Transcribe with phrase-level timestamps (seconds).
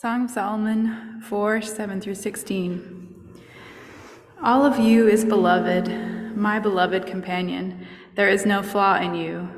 [0.00, 3.40] Song of Solomon 4 7 through 16.
[4.40, 5.88] All of you is beloved,
[6.36, 7.84] my beloved companion.
[8.14, 9.48] There is no flaw in you.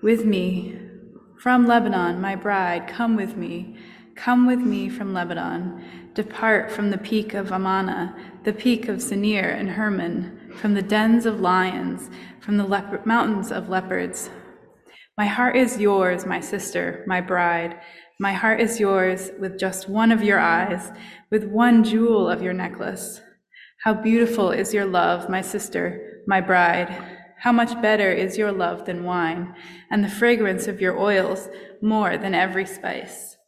[0.00, 0.78] With me,
[1.40, 3.78] from Lebanon, my bride, come with me.
[4.14, 5.82] Come with me from Lebanon.
[6.14, 11.26] Depart from the peak of Amana, the peak of Senir and Hermon, from the dens
[11.26, 14.30] of lions, from the leop- mountains of leopards.
[15.18, 17.80] My heart is yours, my sister, my bride.
[18.22, 20.92] My heart is yours with just one of your eyes,
[21.30, 23.22] with one jewel of your necklace.
[23.82, 26.94] How beautiful is your love, my sister, my bride.
[27.38, 29.54] How much better is your love than wine,
[29.90, 31.48] and the fragrance of your oils
[31.80, 33.38] more than every spice.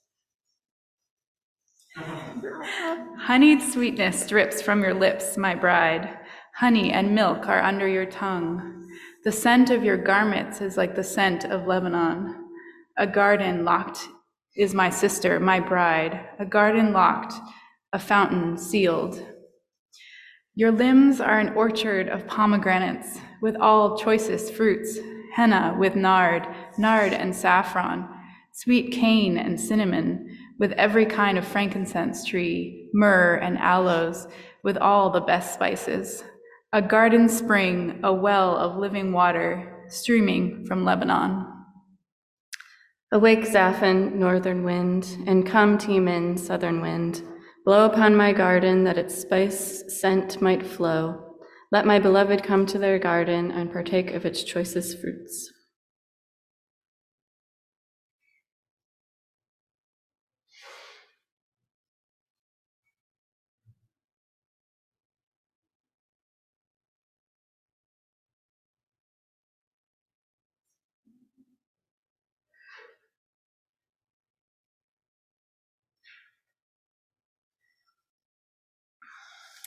[3.19, 6.17] Honeyed sweetness drips from your lips, my bride.
[6.57, 8.89] Honey and milk are under your tongue.
[9.23, 12.49] The scent of your garments is like the scent of Lebanon,
[12.97, 14.09] a garden locked
[14.57, 17.35] is my sister, my bride, a garden locked,
[17.93, 19.25] a fountain sealed.
[20.55, 24.99] Your limbs are an orchard of pomegranates with all choicest fruits,
[25.35, 28.07] henna with nard, nard and saffron,
[28.53, 30.29] sweet cane and cinnamon,
[30.59, 34.27] with every kind of frankincense tree, myrrh and aloes,
[34.63, 36.23] with all the best spices.
[36.75, 41.52] A garden spring, a well of living water, streaming from Lebanon.
[43.15, 47.21] Awake, Zaphon, northern wind, and come, Teman, southern wind.
[47.63, 51.37] Blow upon my garden that its spice scent might flow.
[51.71, 55.53] Let my beloved come to their garden and partake of its choicest fruits.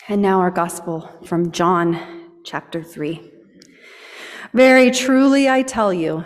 [0.07, 3.31] And now our gospel from John chapter 3.
[4.53, 6.25] Very truly I tell you,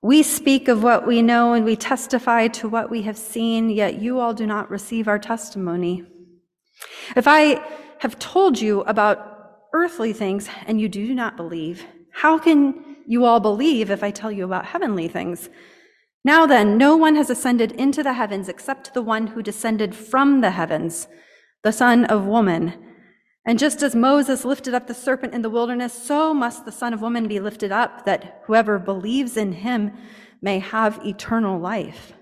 [0.00, 4.00] we speak of what we know and we testify to what we have seen, yet
[4.00, 6.06] you all do not receive our testimony.
[7.14, 7.62] If I
[7.98, 13.38] have told you about earthly things and you do not believe, how can you all
[13.38, 15.50] believe if I tell you about heavenly things?
[16.24, 20.40] Now then, no one has ascended into the heavens except the one who descended from
[20.40, 21.06] the heavens
[21.62, 22.74] the Son of Woman.
[23.44, 26.92] And just as Moses lifted up the serpent in the wilderness, so must the Son
[26.92, 29.92] of Woman be lifted up, that whoever believes in him
[30.40, 32.12] may have eternal life.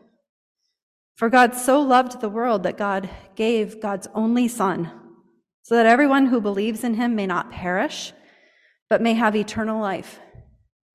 [1.17, 4.91] For God so loved the world that God gave God's only Son,
[5.63, 8.13] so that everyone who believes in him may not perish,
[8.89, 10.21] but may have eternal life.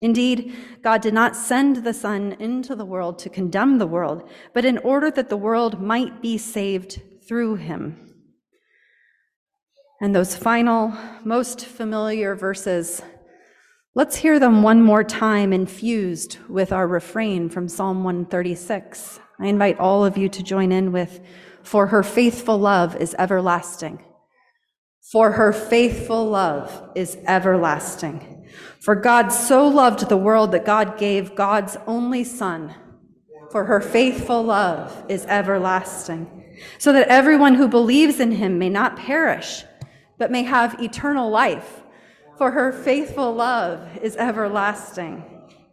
[0.01, 4.65] Indeed, God did not send the Son into the world to condemn the world, but
[4.65, 8.04] in order that the world might be saved through him.
[10.01, 13.01] And those final, most familiar verses,
[13.93, 19.19] let's hear them one more time infused with our refrain from Psalm 136.
[19.39, 21.21] I invite all of you to join in with,
[21.63, 24.03] For her faithful love is everlasting.
[25.11, 28.47] For her faithful love is everlasting.
[28.81, 32.73] For God so loved the world that God gave God's only Son.
[33.51, 36.43] For her faithful love is everlasting.
[36.79, 39.63] So that everyone who believes in him may not perish
[40.17, 41.83] but may have eternal life.
[42.37, 45.23] For her faithful love is everlasting.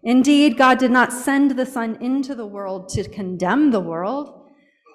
[0.05, 4.51] Indeed, God did not send the Son into the world to condemn the world,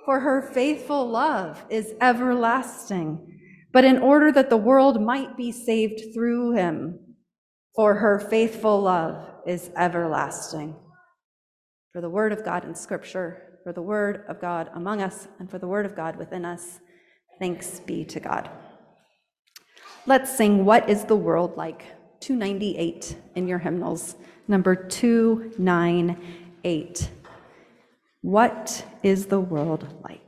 [0.06, 3.40] for her faithful love is everlasting,
[3.74, 7.00] but in order that the world might be saved through him.
[7.76, 10.76] For her faithful love is everlasting.
[11.94, 15.50] For the word of God in Scripture, for the word of God among us, and
[15.50, 16.80] for the word of God within us,
[17.40, 18.50] thanks be to God.
[20.08, 21.84] Let's sing What is the World Like?
[22.22, 24.16] 298 in your hymnals,
[24.48, 27.10] number 298.
[28.22, 30.27] What is the world like?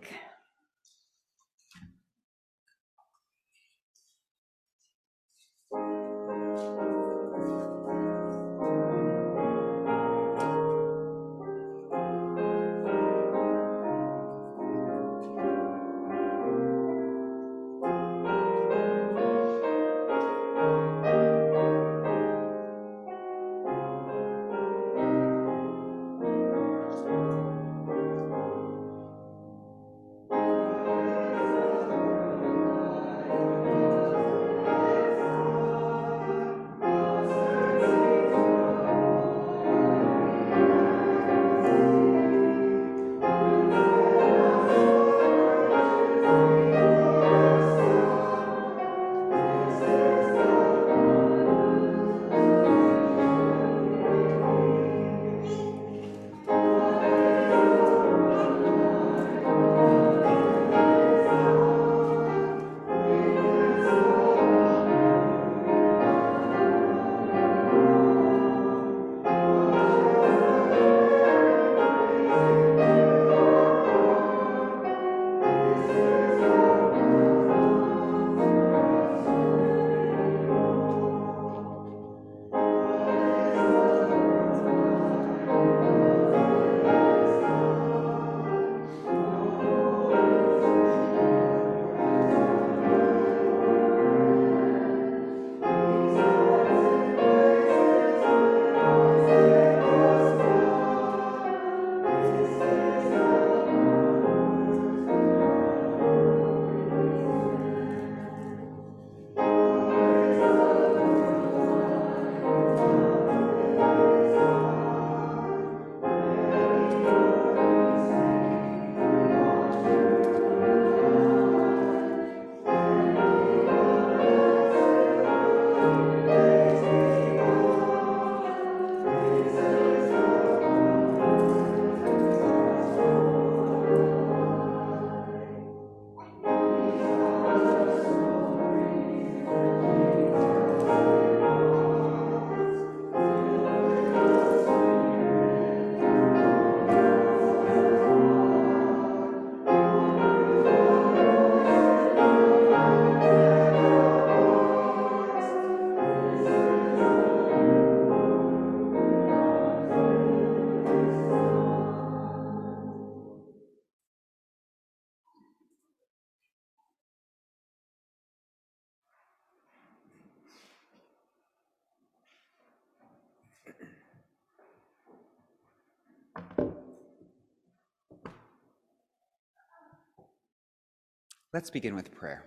[181.51, 182.43] Let's begin with prayer.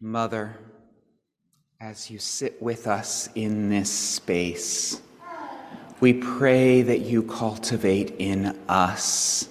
[0.00, 0.56] Mother,
[1.78, 5.02] as you sit with us in this space,
[6.00, 9.50] we pray that you cultivate in us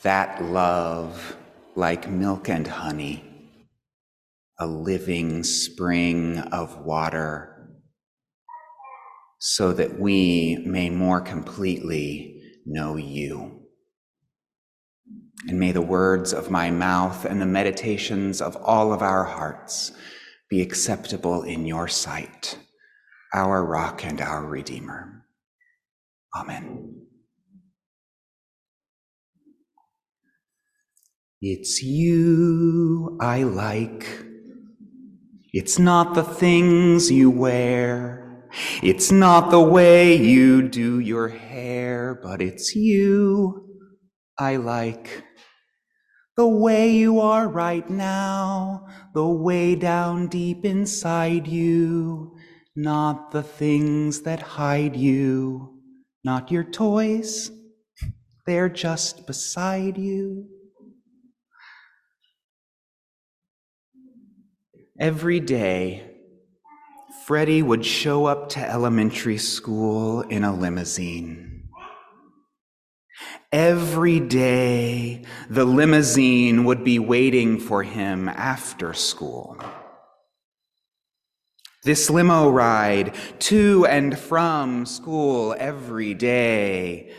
[0.00, 1.36] that love
[1.74, 3.22] like milk and honey,
[4.58, 7.78] a living spring of water,
[9.38, 13.59] so that we may more completely know you.
[15.48, 19.92] And may the words of my mouth and the meditations of all of our hearts
[20.50, 22.58] be acceptable in your sight,
[23.32, 25.24] our rock and our redeemer.
[26.36, 27.06] Amen.
[31.40, 34.06] It's you I like.
[35.54, 38.44] It's not the things you wear.
[38.82, 43.66] It's not the way you do your hair, but it's you
[44.38, 45.24] I like.
[46.36, 52.36] The way you are right now, the way down deep inside you,
[52.76, 55.80] not the things that hide you,
[56.24, 57.50] not your toys,
[58.46, 60.48] they're just beside you.
[64.98, 66.10] Every day,
[67.26, 71.49] Freddie would show up to elementary school in a limousine.
[73.52, 79.58] Every day, the limousine would be waiting for him after school.
[81.82, 87.12] This limo ride to and from school every day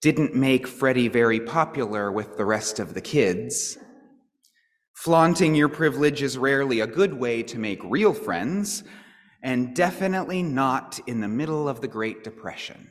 [0.00, 3.78] didn't make Freddie very popular with the rest of the kids.
[4.94, 8.82] Flaunting your privilege is rarely a good way to make real friends,
[9.44, 12.88] and definitely not in the middle of the Great Depression.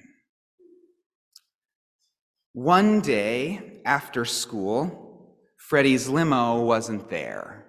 [2.57, 7.67] One day after school, Freddie's limo wasn't there.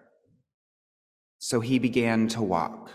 [1.36, 2.90] So he began to walk.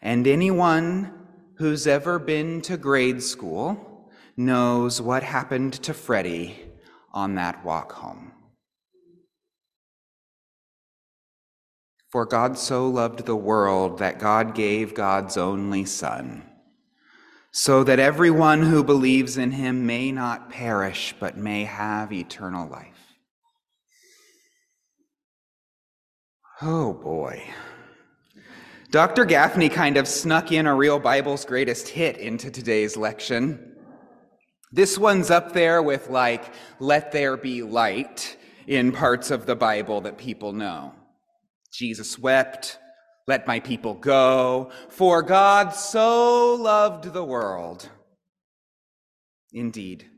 [0.00, 1.12] And anyone
[1.56, 6.56] who's ever been to grade school knows what happened to Freddie
[7.12, 8.30] on that walk home.
[12.12, 16.49] For God so loved the world that God gave God's only Son
[17.52, 23.16] so that everyone who believes in him may not perish, but may have eternal life.
[26.62, 27.42] Oh boy.
[28.90, 29.24] Dr.
[29.24, 33.76] Gafney kind of snuck in a real Bible's greatest hit into today's lection.
[34.72, 40.00] This one's up there with, like, let there be light in parts of the Bible
[40.02, 40.92] that people know.
[41.72, 42.78] Jesus wept,
[43.30, 47.88] let my people go, for God so loved the world.
[49.52, 50.10] Indeed,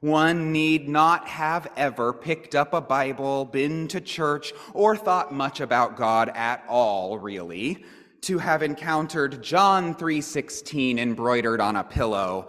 [0.00, 5.60] one need not have ever picked up a Bible, been to church, or thought much
[5.60, 7.86] about God at all, really,
[8.20, 12.48] to have encountered John 3:16 embroidered on a pillow,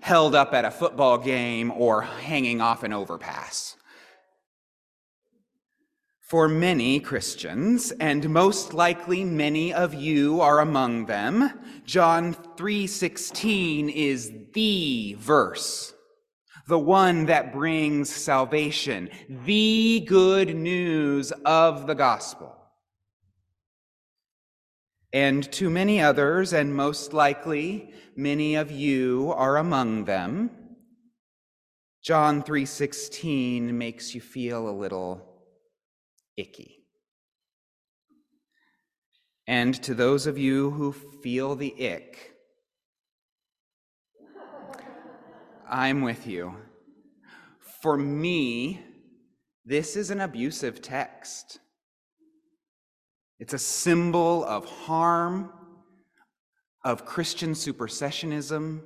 [0.00, 3.76] held up at a football game, or hanging off an overpass.
[6.30, 11.50] For many Christians, and most likely many of you are among them,
[11.84, 15.92] John 3:16 is the verse,
[16.68, 22.54] the one that brings salvation, the good news of the gospel.
[25.12, 30.52] And to many others, and most likely many of you are among them,
[32.00, 35.29] John 3:16 makes you feel a little
[36.40, 36.78] icky.
[39.46, 42.34] And to those of you who feel the ick,
[45.68, 46.56] I'm with you.
[47.82, 48.80] For me,
[49.64, 51.60] this is an abusive text.
[53.38, 55.52] It's a symbol of harm,
[56.84, 58.82] of Christian supersessionism,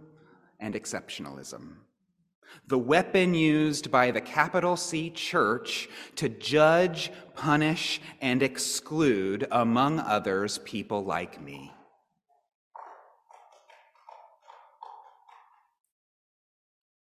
[0.60, 1.76] and exceptionalism
[2.66, 10.58] the weapon used by the capital C church to judge, punish, and exclude, among others,
[10.58, 11.72] people like me.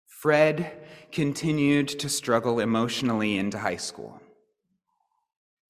[0.07, 0.71] Fred
[1.11, 4.21] continued to struggle emotionally into high school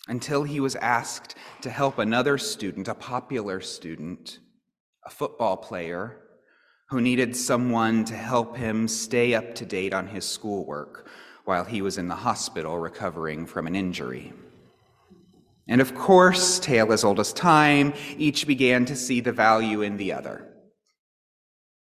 [0.07, 4.39] until he was asked to help another student, a popular student,
[5.05, 6.20] a football player,
[6.91, 11.07] who needed someone to help him stay up to date on his schoolwork
[11.45, 14.33] while he was in the hospital recovering from an injury.
[15.69, 19.95] And of course, tale as old as time, each began to see the value in
[19.95, 20.45] the other.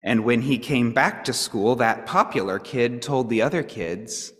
[0.00, 4.32] And when he came back to school, that popular kid told the other kids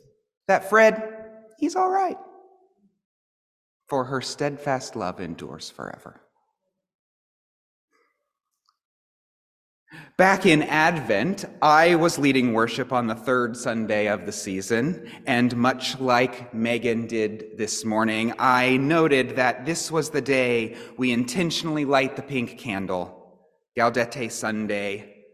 [0.46, 1.02] that Fred,
[1.58, 2.16] he's all right.
[3.88, 6.20] For her steadfast love endures forever.
[10.20, 15.56] Back in Advent, I was leading worship on the third Sunday of the season, and
[15.56, 21.86] much like Megan did this morning, I noted that this was the day we intentionally
[21.86, 23.40] light the pink candle,
[23.78, 25.24] Gaudete Sunday.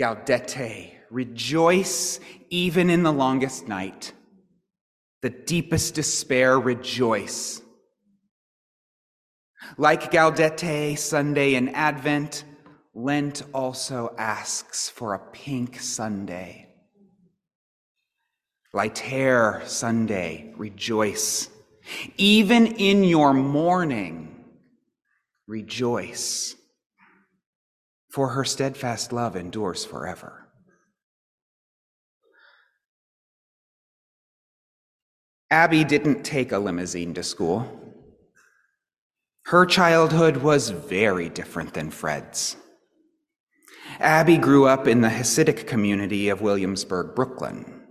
[0.00, 2.18] Gaudete, rejoice
[2.48, 4.14] even in the longest night.
[5.20, 7.60] The deepest despair, rejoice.
[9.76, 12.44] Like Gaudete Sunday in Advent,
[12.94, 16.68] Lent also asks for a pink Sunday.
[18.74, 21.48] Laetare Sunday, rejoice.
[22.16, 24.44] Even in your mourning,
[25.46, 26.54] rejoice.
[28.10, 30.48] For her steadfast love endures forever.
[35.50, 37.66] Abby didn't take a limousine to school.
[39.44, 42.56] Her childhood was very different than Fred's.
[44.02, 47.82] Abby grew up in the Hasidic community of Williamsburg, Brooklyn.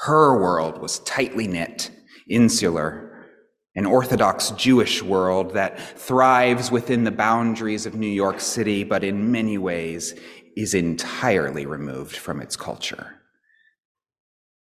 [0.00, 1.90] Her world was tightly knit,
[2.28, 3.26] insular,
[3.74, 9.32] an Orthodox Jewish world that thrives within the boundaries of New York City, but in
[9.32, 10.14] many ways
[10.54, 13.14] is entirely removed from its culture.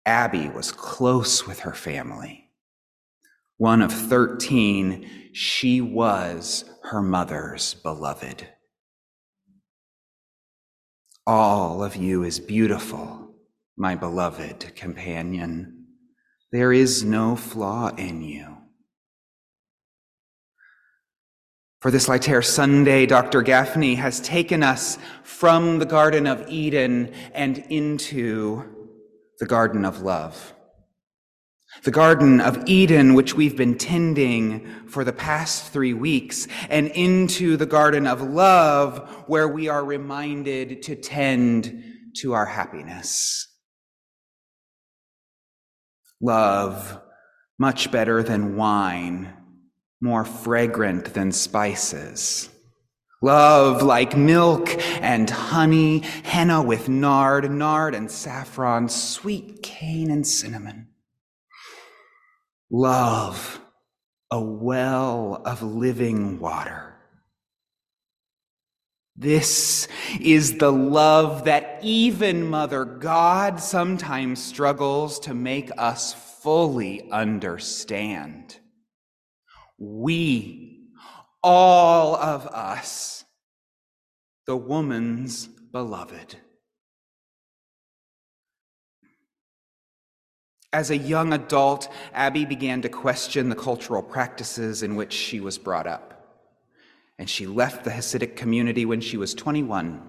[0.08, 2.50] Abby was close with her family.
[3.58, 8.48] One of 13, she was her mother's beloved.
[11.28, 13.36] All of you is beautiful,
[13.78, 15.86] my beloved companion.
[16.52, 18.58] There is no flaw in you.
[21.80, 23.44] For this Laetare Sunday, Dr.
[23.44, 28.64] Gafney has taken us from the Garden of Eden and into
[29.40, 30.54] the Garden of Love.
[31.84, 37.58] The Garden of Eden, which we've been tending for the past three weeks, and into
[37.58, 41.84] the Garden of Love, where we are reminded to tend
[42.18, 43.48] to our happiness.
[46.22, 47.02] Love,
[47.58, 49.34] much better than wine,
[50.00, 52.50] more fragrant than spices.
[53.24, 54.70] Love like milk
[55.02, 60.91] and honey, henna with nard, nard and saffron, sweet cane and cinnamon.
[62.74, 63.60] Love,
[64.32, 66.96] a well of living water.
[69.18, 69.90] This
[70.22, 78.58] is the love that even Mother God sometimes struggles to make us fully understand.
[79.78, 80.88] We,
[81.44, 83.26] all of us,
[84.48, 86.38] the woman's beloved.
[90.74, 95.58] As a young adult, Abby began to question the cultural practices in which she was
[95.58, 96.08] brought up.
[97.20, 100.02] And she left the Hasidic community when she was 21.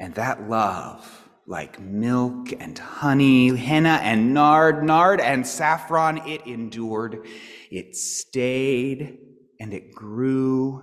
[0.00, 7.26] And that love, like milk and honey, henna and nard, nard and saffron, it endured,
[7.70, 9.18] it stayed,
[9.60, 10.82] and it grew.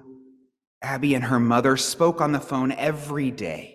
[0.81, 3.72] Abby and her mother spoke on the phone every day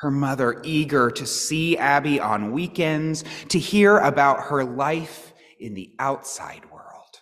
[0.00, 5.94] her mother eager to see Abby on weekends, to hear about her life in the
[5.98, 7.20] outside world.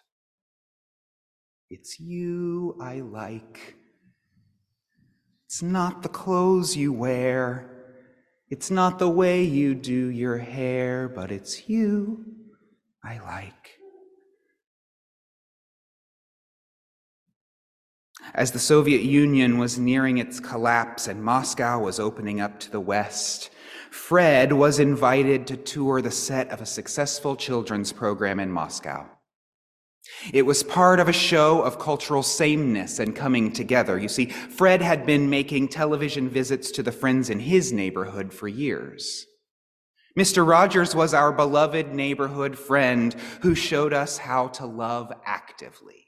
[1.70, 3.74] It's you I like.
[5.46, 7.68] It's not the clothes you wear.
[8.48, 12.24] It's not the way you do your hair, but it's you
[13.04, 13.77] I like.
[18.34, 22.80] As the Soviet Union was nearing its collapse and Moscow was opening up to the
[22.80, 23.50] west,
[23.90, 29.06] Fred was invited to tour the set of a successful children's program in Moscow.
[30.32, 33.98] It was part of a show of cultural sameness and coming together.
[33.98, 38.48] You see, Fred had been making television visits to the friends in his neighborhood for
[38.48, 39.26] years.
[40.18, 40.46] Mr.
[40.46, 46.07] Rogers was our beloved neighborhood friend who showed us how to love actively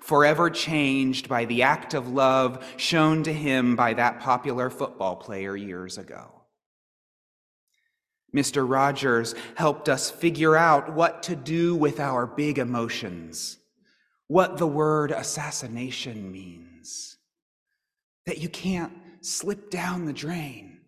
[0.00, 5.56] forever changed by the act of love shown to him by that popular football player
[5.56, 6.42] years ago.
[8.34, 8.68] Mr.
[8.68, 13.58] Rogers helped us figure out what to do with our big emotions,
[14.26, 17.18] what the word assassination means,
[18.24, 20.80] that you can't slip down the drain,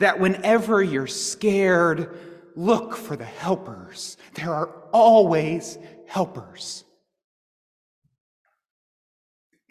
[0.00, 2.18] that whenever you're scared,
[2.56, 4.16] look for the helpers.
[4.34, 6.84] There are always helpers.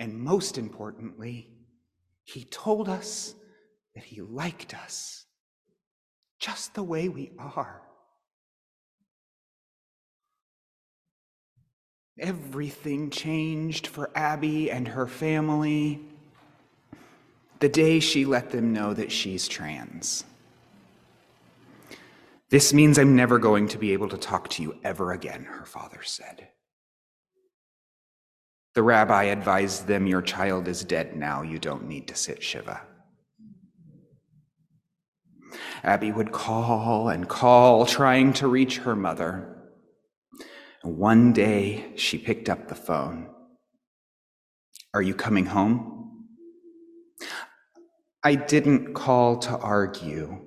[0.02, 1.48] And most importantly,
[2.24, 3.36] he told us
[3.94, 5.28] that he liked us
[6.40, 7.84] just the way we are.
[12.18, 16.02] Everything changed for Abby and her family
[17.60, 20.24] the day she let them know that she's trans.
[22.50, 25.66] This means I'm never going to be able to talk to you ever again, her
[25.66, 26.48] father said.
[28.74, 31.42] The rabbi advised them, Your child is dead now.
[31.42, 32.82] You don't need to sit Shiva.
[35.84, 39.58] Abby would call and call, trying to reach her mother.
[40.84, 43.30] One day she picked up the phone.
[44.94, 46.28] Are you coming home?
[48.24, 50.46] I didn't call to argue.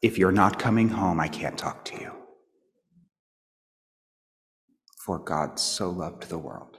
[0.00, 2.12] If you're not coming home, I can't talk to you.
[5.04, 6.77] For God so loved the world.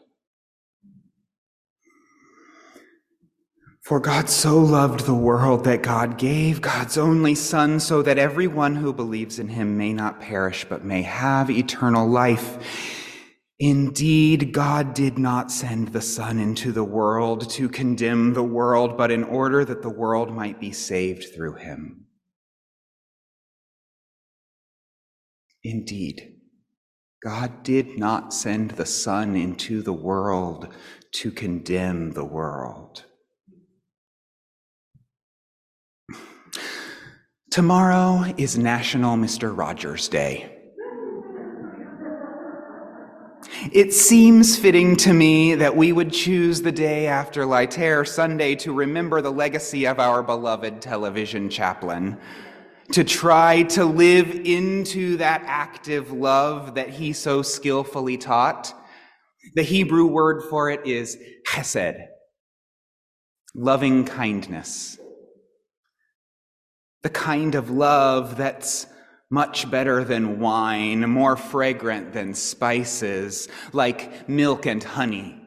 [3.90, 8.76] For God so loved the world that God gave God's only Son so that everyone
[8.76, 12.60] who believes in him may not perish but may have eternal life.
[13.58, 19.10] Indeed, God did not send the Son into the world to condemn the world, but
[19.10, 22.06] in order that the world might be saved through him.
[25.64, 26.36] Indeed,
[27.24, 30.72] God did not send the Son into the world
[31.14, 33.06] to condemn the world.
[37.52, 39.58] Tomorrow is National Mr.
[39.58, 40.56] Rogers Day.
[43.72, 48.72] It seems fitting to me that we would choose the day after Laetare Sunday to
[48.72, 52.20] remember the legacy of our beloved television chaplain,
[52.92, 58.76] to try to live into that active love that he so skillfully taught.
[59.56, 62.00] The Hebrew word for it is chesed,
[63.56, 65.00] loving kindness.
[67.04, 68.88] The kind of love that's
[69.30, 75.40] much better than wine, more fragrant than spices, like milk and honey,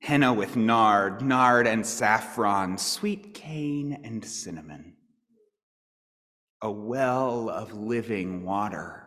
[0.00, 4.94] henna with nard, nard and saffron, sweet cane and cinnamon
[6.64, 9.06] a well of living water.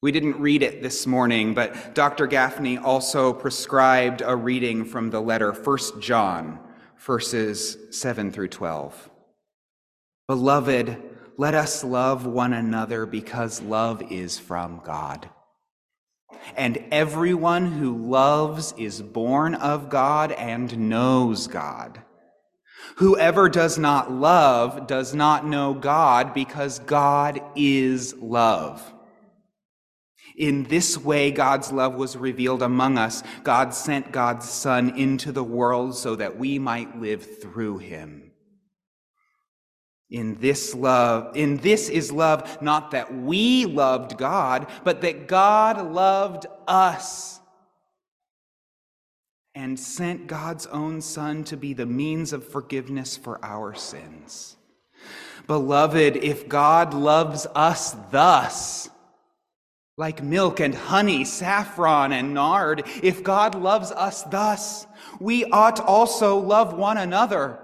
[0.00, 2.28] We didn't read it this morning, but Dr.
[2.28, 6.60] Gafney also prescribed a reading from the letter 1 John,
[6.98, 9.10] verses 7 through 12.
[10.26, 11.02] Beloved,
[11.36, 15.28] let us love one another because love is from God.
[16.56, 22.02] And everyone who loves is born of God and knows God.
[22.96, 28.82] Whoever does not love does not know God because God is love.
[30.38, 33.24] In this way, God's love was revealed among us.
[33.42, 38.30] God sent God's Son into the world so that we might live through him.
[40.10, 45.84] In this love, in this is love, not that we loved God, but that God
[45.92, 47.40] loved us
[49.56, 54.56] and sent God's own Son to be the means of forgiveness for our sins.
[55.48, 58.88] Beloved, if God loves us thus,
[59.98, 64.86] like milk and honey, saffron and nard, if God loves us thus,
[65.18, 67.58] we ought also love one another.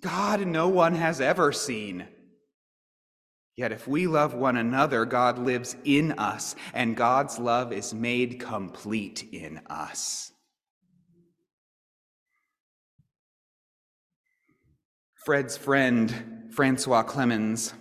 [0.00, 2.06] God no one has ever seen.
[3.56, 8.38] Yet if we love one another, God lives in us, and God's love is made
[8.38, 10.32] complete in us.
[15.26, 17.74] Fred's friend, Francois Clemmons,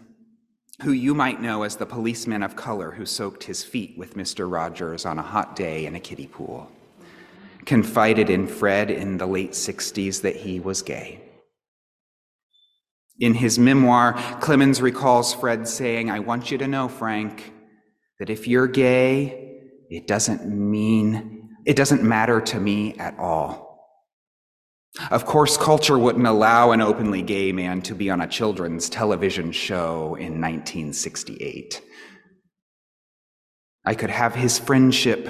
[0.82, 4.50] who you might know as the policeman of color who soaked his feet with Mr.
[4.50, 6.72] Rogers on a hot day in a kiddie pool,
[7.66, 11.22] confided in Fred in the late 60s that he was gay.
[13.20, 17.52] In his memoir, Clemmons recalls Fred saying, I want you to know, Frank,
[18.18, 23.69] that if you're gay, it doesn't mean, it doesn't matter to me at all.
[25.12, 29.52] Of course, culture wouldn't allow an openly gay man to be on a children's television
[29.52, 31.82] show in 1968.
[33.86, 35.28] I could have his friendship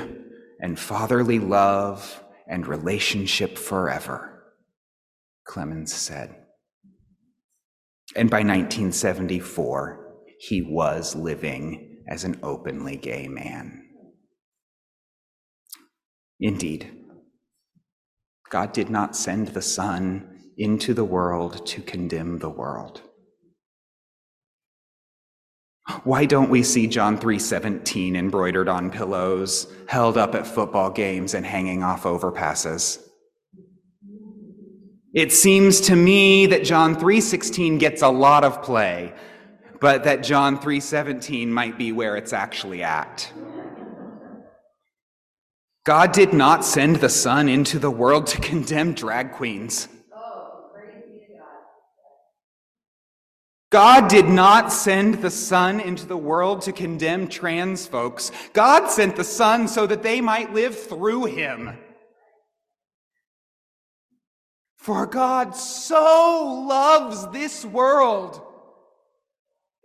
[0.60, 4.44] and fatherly love and relationship forever,
[5.48, 6.36] Clemmons said.
[8.16, 13.86] And by 1974, he was living as an openly gay man.
[16.40, 16.99] Indeed,
[18.50, 23.02] God did not send the Son into the world to condemn the world.
[26.04, 31.46] Why don't we see John 3:17 embroidered on pillows, held up at football games and
[31.46, 33.00] hanging off overpasses?
[35.14, 39.14] It seems to me that John 3:16 gets a lot of play,
[39.82, 43.32] but that John 3:17 might be where it's actually at.
[45.86, 49.88] God did not send the Son into the world to condemn drag queens.
[53.72, 58.32] God did not send the Son into the world to condemn trans folks.
[58.54, 61.78] God sent the Son so that they might live through him.
[64.78, 68.42] For God so loves this world,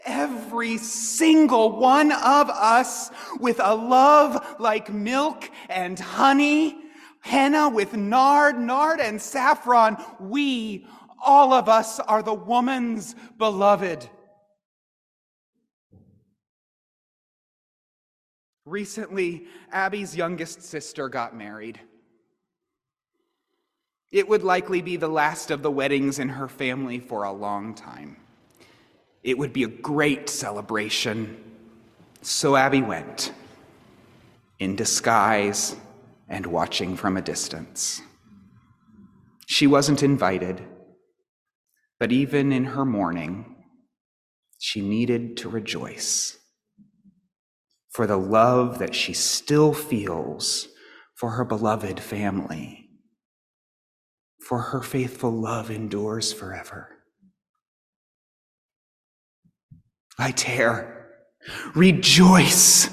[0.04, 6.76] every single one of us, with a love like milk and honey,
[7.20, 9.96] henna with nard, nard and saffron.
[10.20, 10.86] We,
[11.24, 14.08] all of us, are the woman's beloved.
[18.66, 21.78] Recently, Abby's youngest sister got married.
[24.10, 27.74] It would likely be the last of the weddings in her family for a long
[27.74, 28.23] time.
[29.24, 31.42] It would be a great celebration.
[32.22, 33.32] So Abby went,
[34.60, 35.74] in disguise
[36.28, 38.00] and watching from a distance.
[39.46, 40.62] She wasn't invited,
[41.98, 43.64] but even in her mourning,
[44.58, 46.38] she needed to rejoice
[47.90, 50.68] for the love that she still feels
[51.16, 52.84] for her beloved family
[54.44, 56.93] for her faithful love endures forever.
[60.18, 61.06] Laetare,
[61.74, 62.88] rejoice,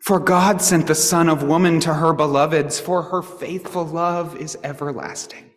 [0.00, 4.56] for God sent the Son of Woman to her beloveds, for her faithful love is
[4.64, 5.50] everlasting.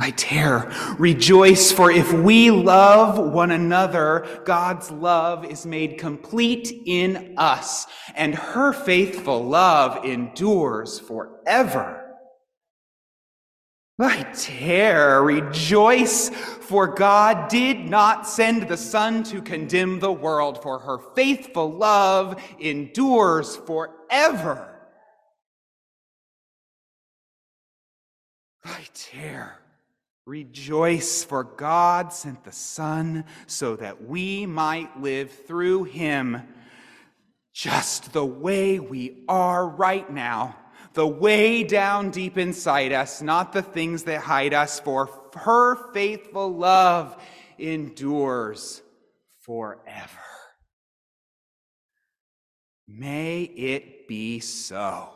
[0.00, 7.86] Laetare, rejoice, for if we love one another, God's love is made complete in us,
[8.14, 12.05] and her faithful love endures forever.
[13.98, 20.78] I tear, rejoice, for God did not send the Son to condemn the world, for
[20.80, 24.76] her faithful love endures forever.
[28.66, 29.52] Laetare,
[30.26, 36.42] rejoice, for God sent the Son so that we might live through him
[37.54, 40.54] just the way we are right now
[40.96, 46.56] the way down deep inside us, not the things that hide us, for her faithful
[46.56, 47.22] love
[47.58, 48.80] endures
[49.42, 50.08] forever.
[52.88, 55.10] May it be so.